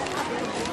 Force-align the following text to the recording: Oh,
Oh, 0.00 0.67